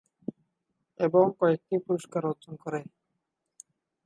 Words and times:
এবং 0.99 1.23
কয়েকটি 1.39 1.75
পুরস্কার 1.85 2.21
অর্জন 2.25 2.53
করে। 2.63 2.79